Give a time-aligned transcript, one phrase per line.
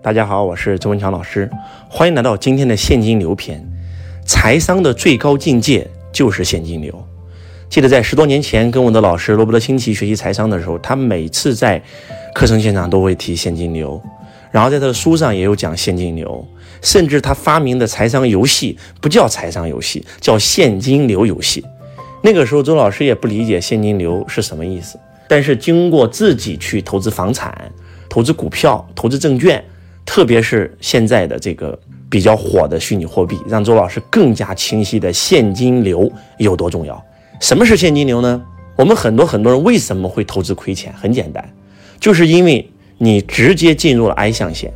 [0.00, 1.50] 大家好，我是周文强老师，
[1.88, 3.60] 欢迎来到今天的现金流篇。
[4.24, 7.04] 财商的最高境界就是现金流。
[7.68, 11.82] 记得在十多年前跟我的老师罗伯特清崎学习财商的时候，他每次在
[12.32, 14.00] 课程现场都会提现金流，
[14.52, 16.46] 然后在他的书上也有讲现金流，
[16.80, 21.64] 甚至他发明的财商游戏不叫财商游戏，叫现金流游戏。
[22.22, 24.96] 那个时候周老师也不理解现金流是什么意思，
[25.28, 27.72] 但是经过自己去投资房产、
[28.08, 29.62] 投资股票、投资证券，
[30.08, 37.04] 特别是现在的这个比较火的虚拟货币，让周老师更加清晰的现金流有多重要。
[37.40, 38.42] 什么是现金流呢？
[38.74, 40.90] 我们很多很多人为什么会投资亏钱？
[40.98, 41.46] 很简单，
[42.00, 42.66] 就是因为
[42.96, 44.72] 你直接进入了 I 象限，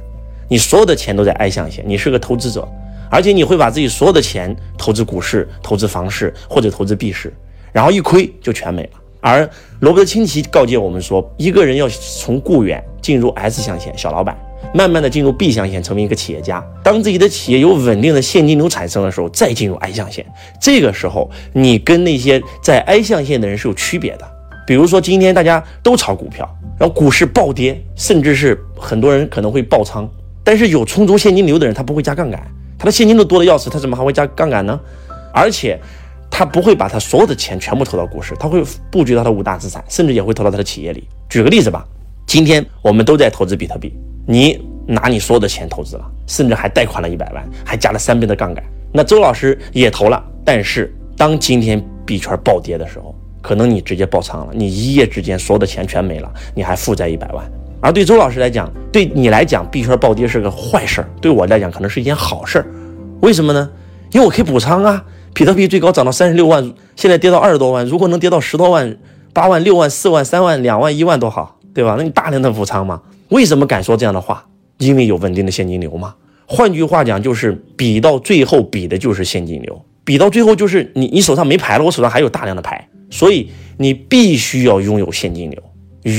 [0.50, 2.68] 你所有的钱都在 I 象限，你是个投资者，
[3.10, 7.32] 而且你会把自己所有的钱投资股市、投资房市或者投资币市，
[7.72, 8.90] 然后一亏就全没了。
[9.22, 9.48] 而
[9.80, 14.36] 罗伯特清崎告诫我们说，一个人要从雇员进入 S 象限，小老板。
[14.74, 16.64] 慢慢的进入 B 象限，成为一个企业家。
[16.82, 20.24] 当自己的企业有稳定的现金流产生的时候，再进入 I 象限。
[20.60, 24.26] 这个时候，你跟那些在 I 象限的人是有区别的。
[24.66, 30.08] 比如说，今天大家都炒股票，然后股市暴跌，甚至是很多人可能会爆仓。
[30.44, 32.40] 但是有充足现金流的人，他不会加杠杆，
[32.78, 34.78] 他的现金流多的要死，他怎么还会加杠杆呢？
[35.34, 35.78] 而且，
[36.30, 41.06] 他不会把他所有的钱全部投到股市，他会布局到他五大资产，甚至也会投到他的企业里。
[41.28, 41.84] 举个例子吧，
[42.26, 43.92] 今天我们都在投资比特币。
[44.26, 48.62] 你拿你所有的钱投资了，甚至还贷款了一百万，还加了三倍的杠杆。
[48.92, 57.44] 那周老师也投了，但是当今天币圈暴跌的时候，可能你直接爆仓了，你一夜之间所有的钱全没了，你还负债一百万。
[57.80, 62.66] 而对周老师来讲，对你来讲币圈暴跌是个坏事儿，对我来讲可能是一件好事儿。
[63.20, 63.68] 为什么呢？
[64.12, 65.04] 因为我可以补仓啊。
[65.34, 68.98] 比特币最高涨到三十六万，现在跌到二十多万，如果能跌到十多万、
[69.32, 71.94] 八万、六万、四万、三万、两万、一万多好，对吧？
[71.96, 73.00] 那你大量的补仓嘛。
[73.32, 74.46] 为什么敢说这样的话？
[74.76, 76.14] 因为有稳定的现金流嘛。
[76.44, 83.48] 换句话讲，就是比到最后比的就是现金流，比到最后就是你你手上没牌了，我手上还有大量的牌，所以
[83.78, 85.62] 你必须要拥有现金流。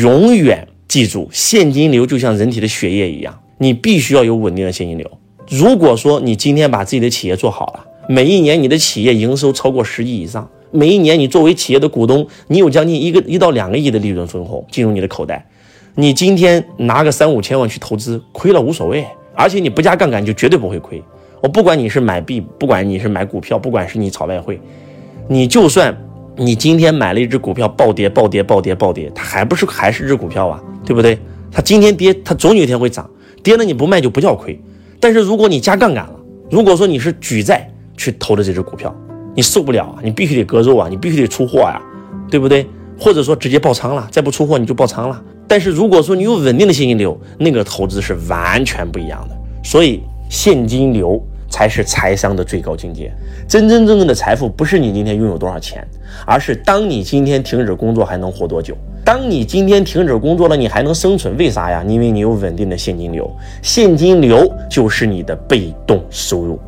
[0.02, 5.08] 永远记住，现金流就像人体的血液一样，你必须要有稳定的现金流。
[5.48, 15.46] 如果说你今天把自己的企业做好了，每一年你的企业营收超过十亿以上，每一年你作为企业的股东，你有将近一个一到两个亿的利润分红进入你的口袋。
[15.96, 19.06] 你今天拿个三五千万去投资，亏了无所谓，
[19.36, 21.04] 而且你不加杠杆就绝对不会亏。
[21.40, 24.60] 我不管你是买币，不管你是买股票，不管是你炒外汇，
[25.28, 25.96] 你就算
[26.36, 31.16] 你今天买了一只股票暴跌暴跌暴跌暴跌，它还不是还是只股票啊，对不对？
[31.52, 33.08] 它今天跌，它总有一天会涨，
[33.44, 34.60] 跌了你不卖就不叫亏。
[35.00, 36.16] 但是如果你加杠杆了，
[36.50, 38.92] 如果说你是举债去投的这只股票，
[39.36, 41.80] 你受不了啊，你必须得割肉啊，你必须得出货呀，
[42.32, 42.66] 对不对？
[43.00, 45.22] 或者说直接爆仓了，再不出货你就爆仓了。
[45.54, 49.36] 但是如果说你有稳定的现金流，那个投资是完全不一样的。
[49.64, 53.14] 所以现金流才是财商的最高境界。
[53.48, 55.88] 真真正正的财富不是你今天拥有多少钱，
[56.26, 58.76] 而是当你今天停止工作还能活多久。
[59.06, 61.38] 当你今天停止工作了，你还能生存？
[61.38, 61.86] 为啥呀？
[61.88, 63.32] 因为你有稳定的现金流。
[63.62, 66.60] 现金流就是你的被动收入。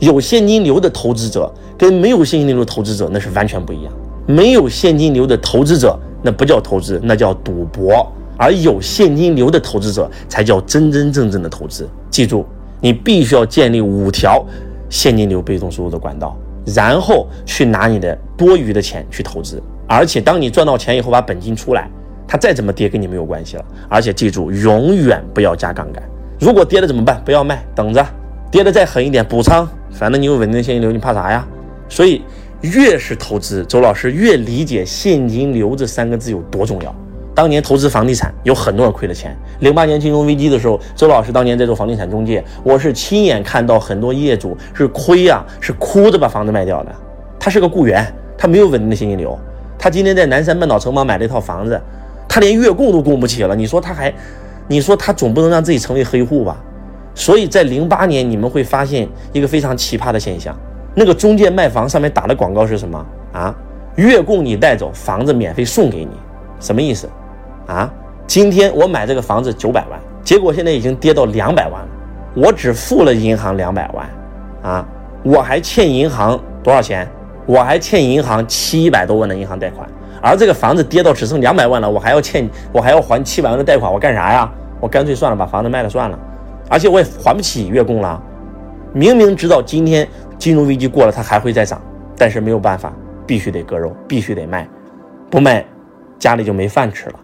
[0.00, 3.92] 有现金流的投资者跟没有现金流的投资者那是完全不一样。
[4.26, 8.06] 没有现金流的投资者那不叫投资，那叫赌博。
[8.36, 11.88] 而有现金流的投资者才叫真真正正的投资。
[12.10, 12.44] 记住，
[12.80, 14.44] 你必须要建立五条
[14.88, 16.36] 现金流被动收入的管道，
[16.74, 19.62] 然后去拿你的多余的钱去投资。
[19.86, 21.88] 而且，当你赚到钱以后，把本金出来，
[22.26, 23.64] 它再怎么跌跟你没有关系了。
[23.88, 26.02] 而且记住，永远不要加杠杆。
[26.40, 27.20] 如果跌了怎么办？
[27.24, 28.04] 不要卖，等着，
[28.50, 29.68] 跌的再狠一点补仓。
[29.90, 31.46] 反正你有稳定现金流，你怕啥呀？
[31.88, 32.22] 所以，
[32.62, 36.94] 越是投资，周老师越理解现金流这三个字有多重要。
[37.34, 39.36] 当年投资房地产有很多人亏了钱。
[39.58, 46.92] 零八年金融危机的时候，周老师当年在做房地产中介，我是亲眼看到很多业主是亏呀，是哭着把房子卖掉的。
[47.38, 48.06] 他是个雇员，
[48.38, 49.36] 他没有稳定的现金流。
[49.76, 51.80] 他今天在南山半岛城邦买了一套房子，
[52.28, 53.56] 他连月供都供不起了。
[53.56, 54.14] 你说他还，
[54.68, 56.56] 你说他总不能让自己成为黑户吧？
[57.16, 60.56] 所以在零八年，你们会发现一个非常奇葩的现象：
[60.94, 63.54] 那个中介卖房上面打的广告是什么啊？
[63.96, 66.12] 月供你带走，房子免费送给你，
[66.60, 67.08] 什么意思？
[67.66, 67.90] 啊，
[68.26, 71.88] 今天我买这个房子九百万，结果现在已经跌到两百万了，
[72.34, 74.08] 我只付了银行两百万，
[74.62, 74.86] 啊，
[75.22, 77.08] 我还欠银行多少钱？
[77.46, 79.86] 我还欠银行七百多万的银行贷款，
[80.22, 84.50] 而这个房子跌到只剩两百万了，我还要欠，我还要还七百万的贷款，我干啥呀？
[84.80, 86.18] 我干脆算了，把房子卖了算了，
[86.70, 88.22] 而且我也还不起月供了。
[88.94, 90.08] 明明知道今天
[90.38, 91.80] 金融危机过了，它还会再涨，
[92.16, 92.90] 但是没有办法，
[93.26, 94.66] 必须得割肉，必须得卖，
[95.30, 95.64] 不卖
[96.18, 97.14] 家里就没饭吃了。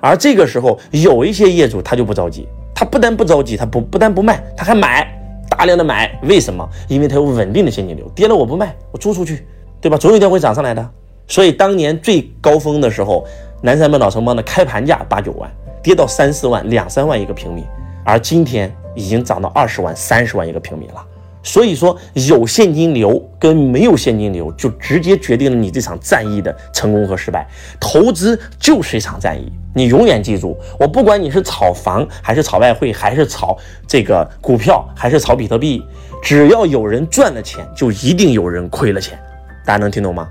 [0.00, 5.06] 而这个时候，有一些业主他就不着急，他不但不着急，他不不但不卖，他还买，
[5.48, 6.18] 大量的买。
[6.22, 6.68] 为什么？
[6.88, 9.46] 因为他有稳定的现金流，跌了我不卖，我租出去，
[9.80, 9.96] 对吧？
[9.96, 10.90] 总有一天会涨上来的。
[11.26, 13.26] 所以当年最高峰的时候，
[13.62, 15.50] 南山半岛城邦的开盘价八九万，
[15.82, 17.64] 跌到三四万、两三万一个平米，
[18.04, 21.06] 而今天已经涨到二十万、三十万一个平米了。
[21.44, 27.46] 所以说，有现金流跟没有现金流，就直接决定了你这场战役的成功和失败。
[27.78, 33.56] 投资就是一场战役，你永远记住，我不管你是炒房，还是炒外汇，还是炒
[33.86, 35.82] 这个股票，还是炒比特币，
[36.22, 39.18] 只要有人赚了钱，就一定有人亏了钱。
[39.66, 40.26] 大家能听懂吗？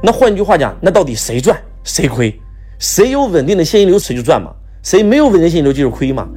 [0.00, 2.40] 那换句话讲，那到底谁赚谁亏？
[2.78, 4.52] 谁有稳定的现金流，谁就赚嘛？
[4.84, 6.28] 谁没有稳定现金流，就是亏嘛？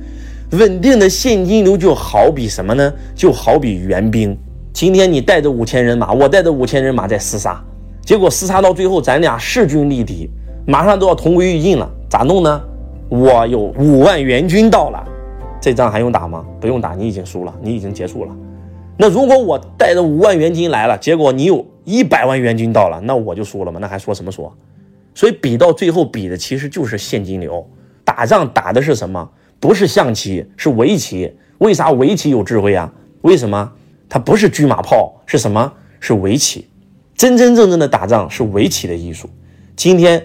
[0.51, 2.93] 稳定的现金流就好比什么呢？
[3.15, 4.37] 就好比援兵。
[4.71, 7.63] 今天你带着五千人马，我带着五千人马在厮杀，
[8.05, 10.29] 结果厮杀到最后，咱俩势均力敌，
[10.67, 12.61] 马上都要同归于尽了，咋弄呢？
[13.09, 15.03] 我有五万援军到了，
[15.61, 16.45] 这仗还用打吗？
[16.59, 18.35] 不用打，你已经输了，你已经结束了。
[18.97, 23.79] 那如果我带着五万援军来了，结果你有一百万援军到了，那我就输了吗？
[23.81, 24.55] 那还说什么说？
[25.13, 27.65] 所以比到最后，比的其实就是现金流。
[28.03, 29.29] 打仗打的是什么？
[29.65, 31.33] 不是象棋，是围棋。
[31.57, 32.93] 为啥围棋有智慧啊？
[33.21, 33.71] 为什么？
[34.07, 35.73] 它不是车马炮，是什么？
[35.99, 36.67] 是围棋。
[37.15, 39.27] 真真正正的打仗是围棋的艺术。
[39.75, 40.21] 今天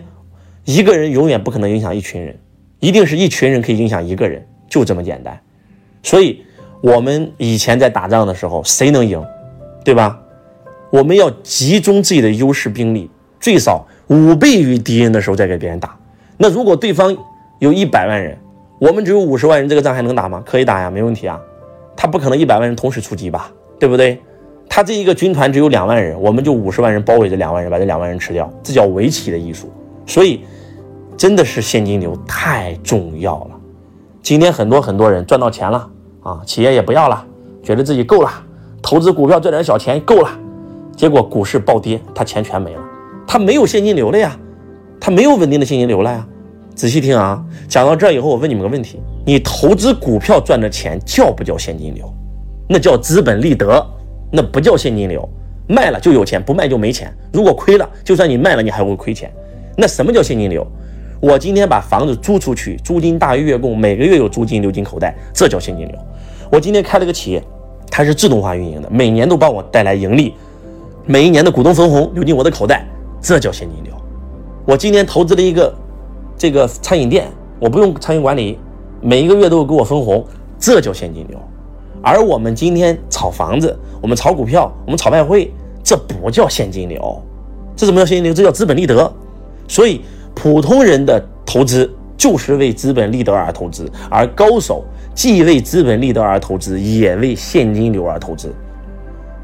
[0.67, 2.39] 一个人永远不可能影响一群人，
[2.81, 5.41] 一定是一群人可以影响一个人，就这么简单。
[6.03, 6.45] 所以，
[6.83, 9.25] 我们以前在打仗的时候，谁能赢？
[9.83, 10.21] 对吧？
[10.91, 13.09] 我们要集中自己的优势兵力，
[13.41, 15.99] 最少五倍于敌人的时候再给别人打。
[16.37, 17.17] 那如果对方
[17.59, 18.37] 有一百万人，
[18.81, 20.43] 我们只有五十万人，这个仗还能打吗？
[20.47, 21.39] 可以打呀，没问题啊。
[21.95, 24.19] 他不可能一百万人同时出击吧，对不对？
[24.71, 29.71] 他这一个军团只有两万人，我们就五十万人包围这两万人，把这两万人吃掉，这叫围棋的艺术。
[30.07, 30.41] 所以，
[31.15, 33.51] 真的是现金流太重要了。
[34.23, 35.87] 今天很多很多人赚到钱了
[36.23, 37.23] 啊，企业也不要了，
[37.63, 38.31] 觉得自己够了，
[38.81, 40.31] 投资股票赚点小钱够了，
[40.97, 42.83] 结果股市暴跌，他钱全没了，
[43.27, 44.35] 他没有现金流了呀，
[44.99, 46.27] 他没有稳定的现金流了呀。
[46.81, 52.11] 仔细听啊，讲到这以后，我问你们个问题：你投资股票赚的钱叫不叫现金流？
[52.67, 53.87] 那叫资本利得，
[54.33, 55.29] 那不叫现金流。
[55.69, 57.15] 卖了就有钱，不卖就没钱。
[57.35, 59.31] 如果亏了，就算你卖了，你还会亏钱。
[59.77, 60.67] 那什么叫现金流？
[61.21, 65.95] 我今天把房子租出去，租金大于月供，每个月有租金流进口袋，这叫现金流。
[66.51, 67.43] 我今天开了个企业，
[67.91, 70.35] 它是自动化运营的，每年都帮我带来盈利，
[71.05, 72.87] 每一年的股东分红流进我的口袋，
[73.21, 73.93] 这叫现金流。
[74.65, 75.71] 我今天投资了一个。
[76.41, 78.59] 这个餐饮店，我不用餐饮管理，
[79.03, 80.25] 每一个月都给我分红，
[80.59, 81.39] 这叫现金流。
[82.01, 85.53] 而我们今天炒房子，我们炒股票，我们炒外汇，
[85.85, 87.23] 这不叫现金流，
[87.77, 88.33] 这怎么叫现金流？
[88.33, 89.13] 这叫资本利得。
[89.69, 90.01] 所以，
[90.35, 94.83] 普通人的投资就是为资本利得而投资，而高手
[95.15, 98.51] 既为资本利得而投资，也为现金流而投资。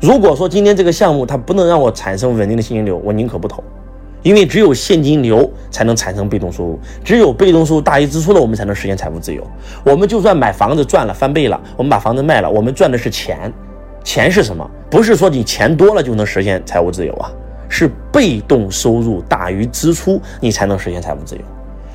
[0.00, 3.62] 如果说今天这个项目它不能让我产生稳定的现金流，我宁可不投。
[4.26, 9.40] 因为只有现金流才能产生被动收入，只有被动收入大于支出了，我们才能实现财富自由。
[9.84, 13.52] 我们就算买房子赚了翻倍了，我们把房子卖了，我们赚的是钱。
[14.02, 14.68] 钱是什么？
[14.90, 17.30] 不是说你钱多了就能实现财务自由啊，
[17.68, 21.42] 是被动收入大于支出，你才能实现财务自由。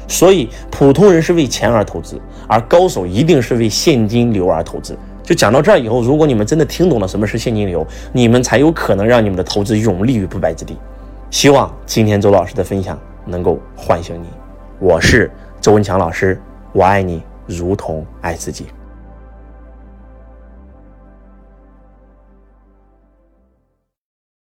[0.07, 2.17] 所以普通人是为钱而投资，
[2.47, 4.97] 而高手一定是为现金流而投资。
[5.21, 10.77] 就讲到这儿以后，如果你们真的听懂了什么是现金流，你们才有可能让你们的投资永立于不败之地。
[11.31, 14.27] 希望今天周老师的分享能够唤醒你。
[14.79, 16.37] 我是周文强老师，
[16.73, 18.65] 我爱你如同爱自己。